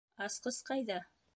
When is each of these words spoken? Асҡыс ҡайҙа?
Асҡыс 0.27 0.57
ҡайҙа? 0.71 0.99